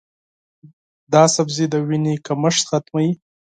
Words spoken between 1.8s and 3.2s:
وینې کمښت ختموي.